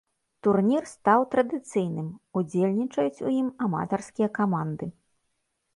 Турнір 0.45 0.87
стаў 0.93 1.21
традыцыйным, 1.35 2.09
удзельнічаюць 2.41 3.23
у 3.29 3.35
ім 3.39 3.47
аматарскія 3.69 4.27
каманды. 4.41 4.85